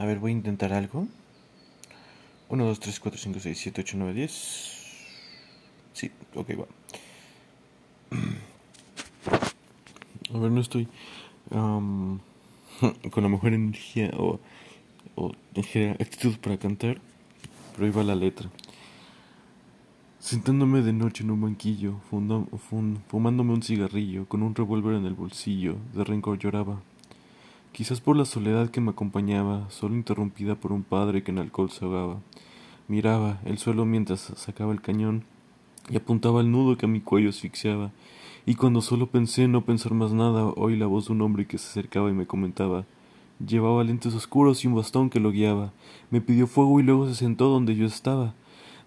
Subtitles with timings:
[0.00, 1.06] A ver, voy a intentar algo.
[2.48, 4.32] 1, 2, 3, 4, 5, 6, 7, 8, 9, 10.
[5.92, 6.64] Sí, ok, va.
[10.34, 10.88] A ver, no estoy
[11.50, 12.18] um,
[13.10, 14.40] con la mejor energía o,
[15.16, 15.32] o
[15.98, 16.98] actitud para cantar,
[17.74, 18.48] pero ahí va la letra.
[20.18, 25.76] Sentándome de noche en un banquillo, fumándome un cigarrillo, con un revólver en el bolsillo,
[25.92, 26.80] de rencor lloraba.
[27.72, 31.70] Quizás por la soledad que me acompañaba, solo interrumpida por un padre que en alcohol
[31.70, 32.18] se ahogaba.
[32.88, 35.22] Miraba el suelo mientras sacaba el cañón
[35.88, 37.92] y apuntaba el nudo que a mi cuello asfixiaba.
[38.44, 41.58] Y cuando solo pensé no pensar más nada, oí la voz de un hombre que
[41.58, 42.84] se acercaba y me comentaba.
[43.46, 45.72] Llevaba lentes oscuros y un bastón que lo guiaba.
[46.10, 48.34] Me pidió fuego y luego se sentó donde yo estaba.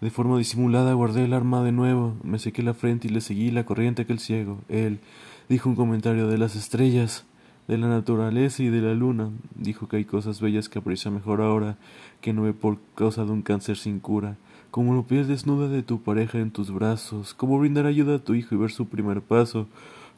[0.01, 3.51] De forma disimulada guardé el arma de nuevo, me sequé la frente y le seguí
[3.51, 4.59] la corriente aquel ciego.
[4.67, 4.99] Él
[5.47, 7.25] dijo un comentario de las estrellas,
[7.67, 9.29] de la naturaleza y de la luna.
[9.55, 11.77] Dijo que hay cosas bellas que aprecia mejor ahora
[12.21, 14.37] que no ve por causa de un cáncer sin cura.
[14.71, 18.33] Como lo pies desnuda de tu pareja en tus brazos, como brindar ayuda a tu
[18.33, 19.67] hijo y ver su primer paso,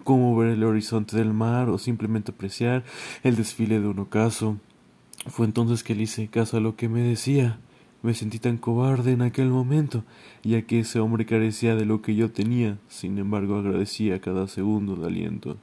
[0.04, 2.84] como ver el horizonte del mar o simplemente apreciar
[3.24, 4.58] el desfile de un ocaso.
[5.28, 7.60] Fue entonces que le hice caso a lo que me decía.
[8.04, 10.04] Me sentí tan cobarde en aquel momento,
[10.44, 14.96] ya que ese hombre carecía de lo que yo tenía, sin embargo agradecía cada segundo
[14.96, 15.58] de aliento.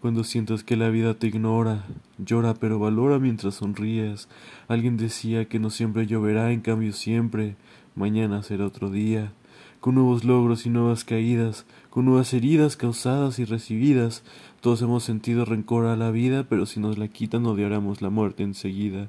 [0.00, 1.86] Cuando sientas que la vida te ignora,
[2.18, 4.28] llora pero valora mientras sonríes.
[4.68, 7.56] Alguien decía que no siempre lloverá, en cambio siempre,
[7.94, 9.32] mañana será otro día,
[9.80, 14.22] con nuevos logros y nuevas caídas, con nuevas heridas causadas y recibidas.
[14.60, 18.42] Todos hemos sentido rencor a la vida, pero si nos la quitan odiaremos la muerte
[18.42, 19.08] enseguida.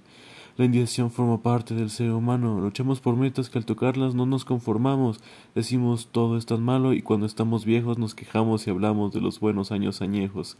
[0.58, 2.60] La indignación forma parte del ser humano.
[2.60, 5.20] Luchamos por metas que al tocarlas no nos conformamos.
[5.54, 9.40] Decimos todo es tan malo y cuando estamos viejos nos quejamos y hablamos de los
[9.40, 10.58] buenos años añejos.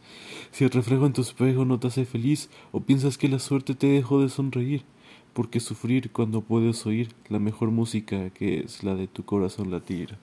[0.52, 3.74] Si el reflejo en tu espejo no te hace feliz o piensas que la suerte
[3.74, 4.84] te dejó de sonreír,
[5.32, 9.72] ¿por qué sufrir cuando puedes oír la mejor música que es la de tu corazón
[9.72, 10.16] latir?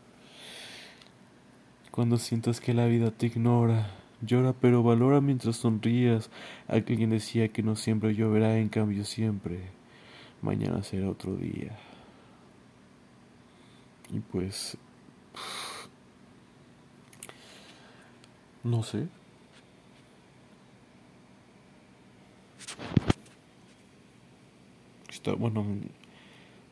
[1.92, 6.30] Cuando sientas que la vida te ignora, Llora, pero valora mientras sonrías.
[6.67, 9.59] Alguien decía que no siempre lloverá, en cambio siempre.
[10.42, 11.77] Mañana será otro día.
[14.11, 14.77] Y pues...
[18.64, 19.08] No sé.
[25.08, 25.64] Está bueno.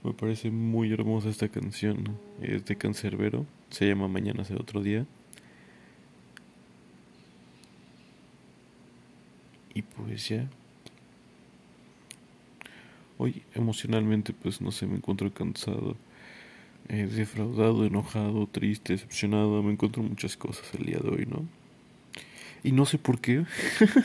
[0.03, 2.17] Me parece muy hermosa esta canción.
[2.41, 3.45] Es de Cancerbero.
[3.69, 5.05] Se llama Mañana será otro día.
[9.73, 10.47] Y pues ya.
[13.17, 15.95] Hoy emocionalmente pues no sé, me encuentro cansado,
[16.89, 21.47] eh, defraudado, enojado, triste, decepcionado, me encuentro muchas cosas el día de hoy, ¿no?
[22.63, 23.45] Y no sé por qué.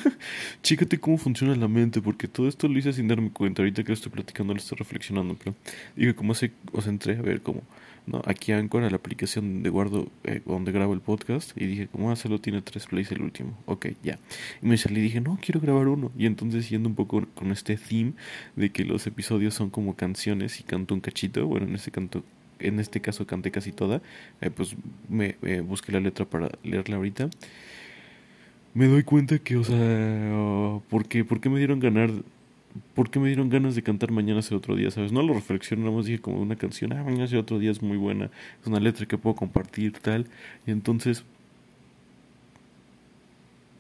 [0.63, 3.63] Chícate cómo funciona la mente, porque todo esto lo hice sin darme cuenta.
[3.63, 5.37] Ahorita que lo estoy platicando, lo estoy reflexionando.
[5.37, 5.55] Pero
[5.97, 7.63] digo, como se, os entré a ver cómo
[8.09, 8.23] ¿no?
[8.25, 12.11] Aquí Anchor, a la aplicación donde guardo, eh, donde grabo el podcast, y dije, ¿cómo
[12.11, 12.41] hacerlo?
[12.41, 13.57] Tiene tres plays el último.
[13.67, 14.19] Ok, ya.
[14.63, 16.11] Y me salí y dije, no, quiero grabar uno.
[16.19, 18.15] Y entonces, yendo un poco con este theme
[18.57, 22.25] de que los episodios son como canciones y canto un cachito, bueno, en este canto
[22.61, 24.03] en este caso canté casi toda,
[24.41, 24.75] eh, pues
[25.09, 27.31] me busqué la letra para leerla ahorita.
[28.75, 32.11] Me doy cuenta que, o sea, ¿por qué, ¿por qué me dieron ganar
[32.95, 34.91] ¿por qué me dieron ganas de cantar Mañana será otro día?
[34.91, 35.13] ¿Sabes?
[35.13, 37.83] No lo reflexiono, nada más dije como una canción, ah, Mañana será otro día es
[37.83, 38.31] muy buena,
[38.61, 40.27] es una letra que puedo compartir, tal.
[40.67, 41.25] Y entonces,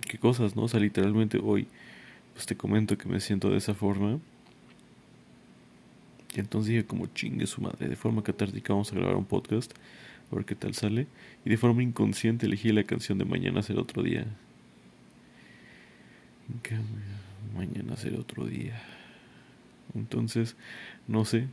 [0.08, 0.62] qué cosas, ¿no?
[0.62, 1.66] O sea, literalmente hoy,
[2.34, 4.18] pues te comento que me siento de esa forma.
[6.34, 9.72] Y entonces dije como chingue su madre, de forma catártica vamos a grabar un podcast,
[10.30, 11.06] a ver qué tal sale.
[11.44, 14.26] Y de forma inconsciente elegí la canción de Mañana será otro día.
[17.54, 18.80] Mañana será otro día.
[19.94, 20.56] Entonces,
[21.06, 21.46] no sé.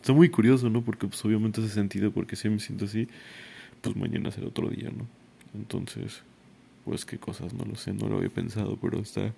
[0.00, 0.82] Está muy curioso, ¿no?
[0.82, 3.08] Porque pues obviamente hace sentido, porque si me siento así,
[3.80, 5.06] pues mañana será otro día, ¿no?
[5.54, 6.22] Entonces,
[6.84, 9.32] pues qué cosas, no lo sé, no lo había pensado, pero está...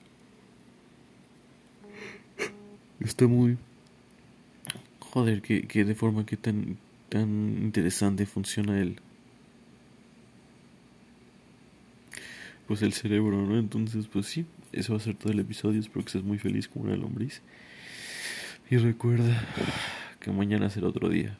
[3.00, 3.58] Está muy...
[5.00, 6.78] Joder, que, que de forma que tan,
[7.08, 9.00] tan interesante funciona el...
[12.66, 13.58] Pues el cerebro, ¿no?
[13.58, 15.80] Entonces, pues sí, eso va a ser todo el episodio.
[15.80, 17.42] Espero que estés muy feliz como una lombriz.
[18.70, 19.46] Y recuerda
[20.20, 21.38] que mañana será otro día.